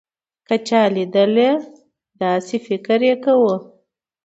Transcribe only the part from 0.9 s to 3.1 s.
لېدله داسې فکر